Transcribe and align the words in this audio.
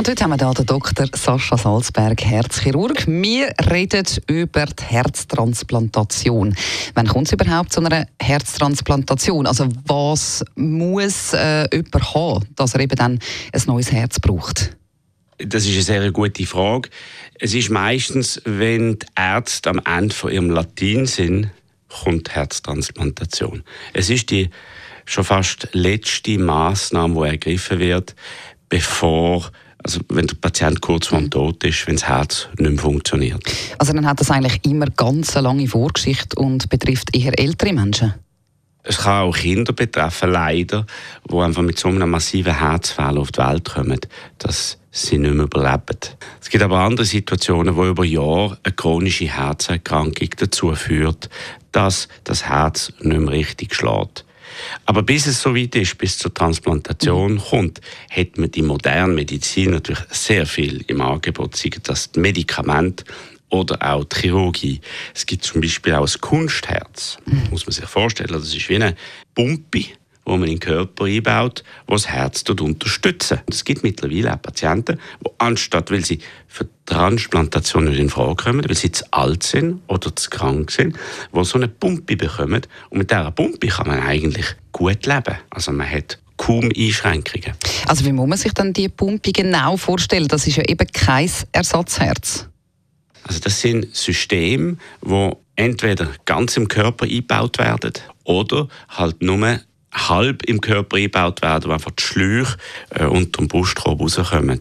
Und 0.00 0.08
heute 0.08 0.24
haben 0.24 0.30
wir 0.30 0.38
hier 0.38 0.54
den 0.54 0.64
Dr. 0.64 1.06
Sascha 1.14 1.58
Salzberg, 1.58 2.24
Herzchirurg. 2.24 3.06
Wir 3.06 3.52
reden 3.70 4.06
über 4.28 4.64
die 4.64 4.82
Herztransplantation. 4.82 6.56
Wann 6.94 7.06
kommt 7.06 7.26
es 7.26 7.34
überhaupt 7.34 7.74
zu 7.74 7.84
einer 7.84 8.06
Herztransplantation? 8.18 9.46
Also 9.46 9.68
was 9.84 10.42
muss 10.54 11.34
äh, 11.34 11.68
jemand 11.70 12.14
haben, 12.14 12.46
dass 12.56 12.72
er 12.72 12.80
eben 12.80 12.96
dann 12.96 13.18
ein 13.52 13.62
neues 13.66 13.92
Herz 13.92 14.18
braucht? 14.18 14.74
Das 15.36 15.66
ist 15.66 15.74
eine 15.74 15.82
sehr 15.82 16.12
gute 16.12 16.46
Frage. 16.46 16.88
Es 17.38 17.52
ist 17.52 17.68
meistens, 17.68 18.40
wenn 18.46 19.00
die 19.00 19.06
Ärzte 19.16 19.68
am 19.68 19.82
Ende 19.84 20.14
von 20.14 20.32
ihrem 20.32 20.48
Latin 20.48 21.04
sind, 21.04 21.50
kommt 21.90 22.28
die 22.28 22.32
Herztransplantation. 22.32 23.64
Es 23.92 24.08
ist 24.08 24.30
die 24.30 24.48
schon 25.04 25.24
fast 25.24 25.68
letzte 25.72 26.38
Maßnahme, 26.38 27.22
die 27.22 27.30
ergriffen 27.32 27.80
wird, 27.80 28.14
bevor 28.70 29.52
also 29.82 30.00
wenn 30.08 30.26
der 30.26 30.36
Patient 30.36 30.80
kurz 30.80 31.08
vor 31.08 31.18
dem 31.18 31.30
Tod 31.30 31.62
ist, 31.64 31.86
wenn 31.86 31.96
das 31.96 32.08
Herz 32.08 32.48
nicht 32.58 32.70
mehr 32.70 32.78
funktioniert. 32.78 33.42
Also 33.78 33.92
dann 33.92 34.06
hat 34.06 34.20
das 34.20 34.30
eigentlich 34.30 34.64
immer 34.64 34.86
ganz 34.86 35.36
eine 35.36 35.48
lange 35.48 35.66
Vorgeschichte 35.66 36.38
und 36.38 36.68
betrifft 36.68 37.16
eher 37.16 37.38
ältere 37.38 37.72
Menschen? 37.72 38.14
Es 38.82 38.98
kann 38.98 39.24
auch 39.24 39.36
Kinder 39.36 39.74
betreffen, 39.74 40.30
leider, 40.30 40.86
die 41.30 41.36
einfach 41.36 41.62
mit 41.62 41.78
so 41.78 41.88
einem 41.88 42.10
massiven 42.10 42.58
Herzfehler 42.58 43.20
auf 43.20 43.30
die 43.30 43.40
Welt 43.40 43.68
kommen, 43.68 44.00
dass 44.38 44.78
sie 44.90 45.18
nicht 45.18 45.34
mehr 45.34 45.44
überleben. 45.44 45.98
Es 46.40 46.48
gibt 46.48 46.64
aber 46.64 46.78
andere 46.78 47.04
Situationen, 47.04 47.76
wo 47.76 47.84
über 47.84 48.04
Jahre 48.04 48.58
eine 48.62 48.74
chronische 48.74 49.26
Herzerkrankung 49.26 50.30
dazu 50.36 50.74
führt, 50.74 51.28
dass 51.72 52.08
das 52.24 52.48
Herz 52.48 52.92
nicht 53.00 53.20
mehr 53.20 53.32
richtig 53.32 53.74
schlägt. 53.74 54.24
Aber 54.86 55.02
bis 55.02 55.26
es 55.26 55.40
so 55.40 55.54
weit 55.54 55.74
ist, 55.76 55.98
bis 55.98 56.18
zur 56.18 56.32
Transplantation 56.32 57.34
mhm. 57.34 57.40
kommt, 57.40 57.80
hat 58.10 58.38
man 58.38 58.50
die 58.50 58.62
moderne 58.62 59.12
Medizin 59.12 59.70
natürlich 59.70 60.02
sehr 60.10 60.46
viel 60.46 60.84
im 60.86 61.00
Angebot, 61.00 61.56
sei 61.56 61.70
das 61.82 62.10
Medikament 62.16 63.04
oder 63.50 63.78
auch 63.82 64.04
die 64.04 64.20
Chirurgie. 64.20 64.80
Es 65.14 65.26
gibt 65.26 65.44
zum 65.44 65.60
Beispiel 65.60 65.94
auch 65.94 66.02
das 66.02 66.20
Kunstherz. 66.20 67.18
Mhm. 67.26 67.48
Muss 67.50 67.66
man 67.66 67.72
sich 67.72 67.84
vorstellen, 67.84 68.32
das 68.32 68.54
ist 68.54 68.68
wie 68.68 68.76
eine 68.76 68.96
Pumpe, 69.34 69.84
wo 70.24 70.36
man 70.36 70.48
in 70.48 70.56
den 70.56 70.60
Körper 70.60 71.04
einbaut, 71.04 71.64
wo 71.86 71.94
das 71.94 72.08
Herz 72.08 72.42
unterstützen. 72.48 73.40
Es 73.48 73.64
gibt 73.64 73.82
mittlerweile 73.82 74.34
auch 74.34 74.42
Patienten, 74.42 74.98
die 75.24 75.30
anstatt, 75.38 75.90
weil 75.90 76.04
sie 76.04 76.20
für 76.46 76.68
Transplantation 76.86 77.84
nicht 77.84 77.98
in 77.98 78.10
Frage 78.10 78.36
kommen, 78.36 78.68
weil 78.68 78.76
sie 78.76 78.92
zu 78.92 79.04
alt 79.12 79.42
sind 79.42 79.82
oder 79.86 80.14
zu 80.14 80.30
krank 80.30 80.70
sind, 80.70 80.96
die 81.34 81.44
so 81.44 81.56
eine 81.56 81.68
Pumpe 81.68 82.16
bekommen. 82.16 82.62
Und 82.90 82.98
mit 82.98 83.10
dieser 83.10 83.30
Pumpe 83.30 83.68
kann 83.68 83.88
man 83.88 84.00
eigentlich 84.00 84.46
gut 84.72 85.06
leben. 85.06 85.36
Also 85.50 85.72
man 85.72 85.90
hat 85.90 86.18
kaum 86.36 86.70
Einschränkungen. 86.76 87.54
Also 87.86 88.04
wie 88.04 88.12
muss 88.12 88.28
man 88.28 88.38
sich 88.38 88.52
dann 88.52 88.72
die 88.72 88.88
Pumpe 88.88 89.32
genau 89.32 89.76
vorstellen? 89.76 90.28
Das 90.28 90.46
ist 90.46 90.56
ja 90.56 90.64
eben 90.64 90.86
kein 90.92 91.30
Ersatzherz. 91.52 92.48
Also 93.24 93.40
das 93.40 93.60
sind 93.60 93.94
Systeme, 93.94 94.76
die 95.04 95.32
entweder 95.56 96.08
ganz 96.24 96.56
im 96.56 96.68
Körper 96.68 97.04
eingebaut 97.04 97.58
werden 97.58 97.92
oder 98.24 98.68
halt 98.88 99.22
nur 99.22 99.60
halb 99.92 100.44
im 100.44 100.60
Körper 100.60 100.96
eingebaut 100.96 101.42
werden, 101.42 101.70
wo 101.70 101.74
einfach 101.74 101.90
die 101.92 102.02
Schläuche 102.02 102.56
äh, 102.90 103.04
unter 103.04 103.38
dem 103.38 103.48
Brustkorb 103.48 104.00
rauskommen. 104.00 104.60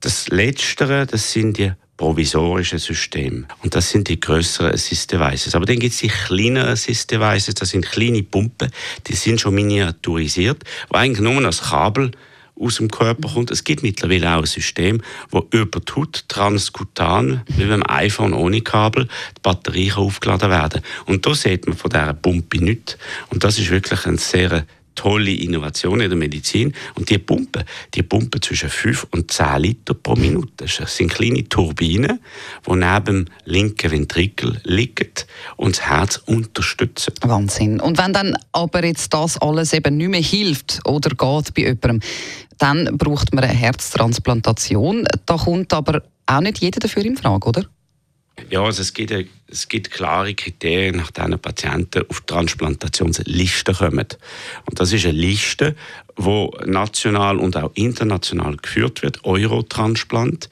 Das 0.00 0.28
Letztere, 0.28 1.06
das 1.06 1.32
sind 1.32 1.58
die 1.58 1.72
provisorischen 1.98 2.78
Systeme. 2.78 3.44
Und 3.62 3.74
das 3.74 3.90
sind 3.90 4.08
die 4.08 4.20
größeren 4.20 4.72
Assist 4.72 5.12
Devices. 5.12 5.54
Aber 5.54 5.66
dann 5.66 5.80
gibt 5.80 5.92
es 5.92 6.00
die 6.00 6.08
kleineren 6.08 6.70
Assist 6.70 7.10
Devices, 7.10 7.56
das 7.56 7.70
sind 7.70 7.84
kleine 7.84 8.22
Pumpen, 8.22 8.70
die 9.06 9.14
sind 9.14 9.40
schon 9.40 9.54
miniaturisiert, 9.54 10.62
wo 10.88 10.96
eigentlich 10.96 11.20
nur 11.20 11.42
das 11.42 11.60
Kabel 11.60 12.12
aus 12.60 12.76
dem 12.76 12.88
Körper 12.88 13.28
kommt. 13.28 13.50
Es 13.50 13.64
gibt 13.64 13.82
mittlerweile 13.82 14.34
auch 14.34 14.40
ein 14.40 14.46
System, 14.46 15.02
wo 15.30 15.46
über 15.50 15.80
die 15.80 15.92
Haut 15.92 16.24
transkutan, 16.28 17.42
wie 17.48 17.64
beim 17.64 17.82
iPhone 17.86 18.32
ohne 18.32 18.60
Kabel, 18.60 19.04
die 19.36 19.40
Batterie 19.42 19.92
aufgeladen 19.92 20.50
werden. 20.50 20.82
Und 21.06 21.26
da 21.26 21.34
sieht 21.34 21.66
man 21.66 21.76
von 21.76 21.90
dieser 21.90 22.14
Pumpe 22.14 22.58
nichts. 22.58 22.98
Und 23.30 23.44
das 23.44 23.58
ist 23.58 23.70
wirklich 23.70 24.06
ein 24.06 24.18
sehr 24.18 24.66
tolle 24.98 25.32
Innovation 25.32 26.00
in 26.00 26.10
der 26.10 26.18
Medizin. 26.18 26.74
Und 26.94 27.08
die 27.08 27.18
pumpen, 27.18 27.64
die 27.94 28.02
pumpen 28.02 28.42
zwischen 28.42 28.68
5 28.68 29.06
und 29.12 29.30
10 29.30 29.60
Liter 29.60 29.94
pro 29.94 30.16
Minute. 30.16 30.52
Das 30.56 30.96
sind 30.96 31.12
kleine 31.12 31.48
Turbinen, 31.48 32.20
die 32.66 32.74
neben 32.74 33.04
dem 33.04 33.24
linken 33.44 33.90
Ventrikel 33.90 34.60
liegen 34.64 35.10
und 35.56 35.76
das 35.76 35.88
Herz 35.88 36.16
unterstützen. 36.26 37.14
Wahnsinn. 37.22 37.80
Und 37.80 37.98
wenn 37.98 38.12
dann 38.12 38.36
aber 38.52 38.84
jetzt 38.84 39.14
das 39.14 39.38
alles 39.38 39.72
eben 39.72 39.96
nicht 39.96 40.10
mehr 40.10 40.20
hilft 40.20 40.80
oder 40.84 41.10
geht 41.10 41.54
bei 41.54 41.62
jemandem, 41.62 42.00
dann 42.58 42.98
braucht 42.98 43.32
man 43.32 43.44
eine 43.44 43.52
Herztransplantation. 43.52 45.06
Da 45.26 45.36
kommt 45.36 45.72
aber 45.72 46.02
auch 46.26 46.40
nicht 46.40 46.58
jeder 46.58 46.80
dafür 46.80 47.04
in 47.04 47.16
Frage, 47.16 47.48
oder? 47.48 47.64
Ja, 48.50 48.62
also 48.62 48.82
es, 48.82 48.94
gibt, 48.94 49.12
es 49.48 49.68
gibt 49.68 49.90
klare 49.90 50.34
Kriterien, 50.34 50.96
nach 50.96 51.10
denen 51.10 51.38
Patienten 51.38 52.04
auf 52.08 52.20
Transplantationslisten 52.22 53.74
kommen. 53.74 54.06
Und 54.66 54.80
das 54.80 54.92
ist 54.92 55.04
eine 55.04 55.18
Liste, 55.18 55.76
die 56.18 56.48
national 56.66 57.38
und 57.38 57.56
auch 57.56 57.70
international 57.74 58.56
geführt 58.56 59.02
wird, 59.02 59.24
Eurotransplant. 59.24 60.48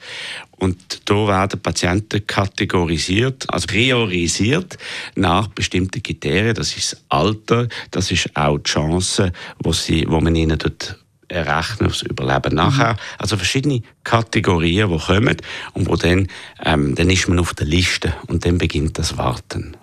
Und 0.51 1.01
da 1.05 1.27
werden 1.27 1.61
Patienten 1.61 2.25
kategorisiert, 2.25 3.45
also 3.49 3.67
priorisiert 3.67 4.77
nach 5.15 5.47
bestimmten 5.47 6.01
Kriterien. 6.01 6.55
Das 6.55 6.75
ist 6.75 6.93
das 6.93 7.03
Alter, 7.09 7.67
das 7.91 8.11
ist 8.11 8.35
auch 8.35 8.57
die 8.57 8.63
Chance, 8.63 9.31
wo, 9.59 9.71
sie, 9.71 10.05
wo 10.07 10.19
man 10.19 10.35
ihnen 10.35 10.57
dort 10.57 10.97
errechnen 11.27 11.89
aufs 11.89 12.01
Überleben 12.01 12.55
nachher. 12.55 12.93
Mhm. 12.93 12.99
Also 13.17 13.37
verschiedene 13.37 13.81
Kategorien, 14.03 14.89
die 14.89 14.97
kommen 14.97 15.37
und 15.73 15.87
wo 15.87 15.95
dann, 15.95 16.27
ähm, 16.63 16.95
dann 16.95 17.09
ist 17.09 17.27
man 17.27 17.39
auf 17.39 17.53
der 17.53 17.67
Liste 17.67 18.13
und 18.27 18.45
dann 18.45 18.57
beginnt 18.57 18.97
das 18.97 19.17
Warten. 19.17 19.75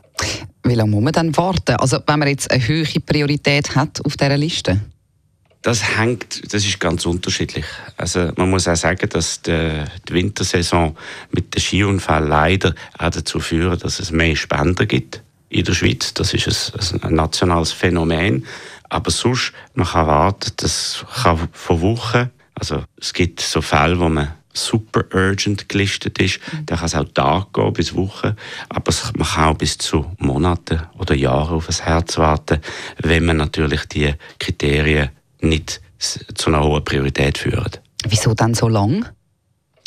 Wie 0.63 0.75
lange 0.75 0.91
muss 0.91 1.03
man 1.03 1.13
dann 1.13 1.37
warten? 1.37 1.77
Also 1.77 1.99
wenn 2.07 2.19
man 2.19 2.29
jetzt 2.29 2.51
eine 2.51 2.67
höhere 2.67 3.01
Priorität 3.01 3.75
hat 3.75 4.05
auf 4.05 4.17
dieser 4.17 4.37
Liste? 4.37 4.81
Das 5.65 5.97
hängt, 5.97 6.53
das 6.53 6.65
ist 6.65 6.79
ganz 6.79 7.07
unterschiedlich. 7.07 7.65
Also 7.97 8.31
man 8.37 8.51
muss 8.51 8.69
auch 8.69 8.77
sagen, 8.77 9.09
dass 9.09 9.41
die, 9.41 9.85
die 10.07 10.13
Wintersaison 10.13 10.95
mit 11.31 11.55
den 11.55 11.61
Skiunfällen 11.61 12.29
leider 12.29 12.75
auch 12.99 13.11
dazu 13.11 13.41
führt, 13.41 13.83
dass 13.83 13.99
es 13.99 14.11
mehr 14.11 14.37
Spender 14.37 14.85
gibt 14.85 15.23
in 15.49 15.65
der 15.65 15.73
Schweiz. 15.73 16.13
Das 16.13 16.35
ist 16.35 16.93
ein, 16.93 17.03
ein 17.03 17.15
nationales 17.15 17.73
Phänomen. 17.73 18.45
Aber 18.89 19.11
sonst, 19.11 19.53
man 19.75 19.87
kann 19.87 20.07
warten, 20.07 20.53
das 20.57 21.05
kann 21.23 21.49
von 21.53 21.81
Wochen, 21.81 22.31
also 22.55 22.85
es 23.01 23.13
gibt 23.13 23.41
so 23.41 23.61
Fälle, 23.61 23.99
wo 23.99 24.09
man 24.09 24.33
super 24.53 25.05
urgent 25.13 25.69
gelistet 25.69 26.19
ist, 26.21 26.41
mhm. 26.53 26.67
dann 26.67 26.79
kann 26.79 26.87
es 26.87 26.95
auch 26.95 27.09
Tage 27.13 27.47
gehen, 27.53 27.73
bis 27.73 27.95
Wochen, 27.95 28.37
aber 28.69 28.93
man 29.17 29.27
kann 29.27 29.45
auch 29.45 29.59
bis 29.59 29.79
zu 29.79 30.13
Monaten 30.19 30.83
oder 30.99 31.15
Jahren 31.15 31.57
auf 31.57 31.67
das 31.67 31.83
Herz 31.83 32.17
warten, 32.19 32.61
wenn 32.99 33.25
man 33.25 33.39
natürlich 33.39 33.85
die 33.87 34.15
Kriterien 34.39 35.11
nicht 35.41 35.81
zu 35.99 36.49
einer 36.49 36.63
hohen 36.63 36.85
Priorität 36.85 37.39
führen. 37.39 37.73
Wieso 38.07 38.35
dann 38.35 38.55
so 38.55 38.69
lang? 38.69 39.07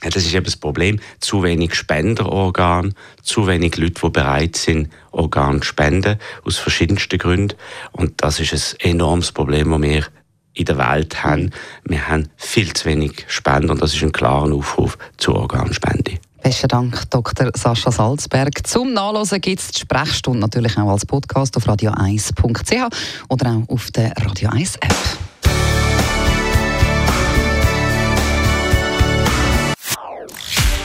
Das 0.01 0.17
ist 0.17 0.33
eben 0.33 0.45
das 0.45 0.55
Problem. 0.55 0.99
Zu 1.19 1.43
wenig 1.43 1.73
Spenderorgan, 1.73 2.93
zu 3.23 3.47
wenig 3.47 3.77
Leute, 3.77 4.01
die 4.03 4.09
bereit 4.09 4.55
sind, 4.55 4.89
Organe 5.11 5.61
zu 5.61 5.67
spenden, 5.67 6.19
aus 6.45 6.57
verschiedensten 6.57 7.17
Gründen. 7.17 7.55
Und 7.91 8.13
das 8.17 8.39
ist 8.39 8.53
ein 8.83 8.91
enormes 8.91 9.31
Problem, 9.31 9.71
das 9.71 9.81
wir 9.81 10.05
in 10.53 10.65
der 10.65 10.77
Welt 10.77 11.23
haben. 11.23 11.51
Wir 11.83 12.07
haben 12.07 12.29
viel 12.35 12.73
zu 12.73 12.85
wenig 12.85 13.25
Spender 13.27 13.71
und 13.71 13.81
das 13.81 13.93
ist 13.93 14.03
ein 14.03 14.11
klarer 14.11 14.53
Aufruf 14.53 14.97
zur 15.17 15.35
Organspende. 15.35 16.19
Besten 16.41 16.67
Dank, 16.67 17.09
Dr. 17.09 17.51
Sascha 17.55 17.91
Salzberg. 17.91 18.65
Zum 18.65 18.93
Nachlesen 18.93 19.41
gibt 19.41 19.59
es 19.59 19.71
die 19.71 19.79
Sprechstunde 19.81 20.39
natürlich 20.39 20.77
auch 20.77 20.89
als 20.89 21.05
Podcast 21.05 21.57
auf 21.57 21.67
radio1.ch 21.67 22.95
oder 23.29 23.49
auch 23.51 23.69
auf 23.69 23.91
der 23.91 24.13
Radio 24.17 24.49
1 24.49 24.75
App. 24.77 25.26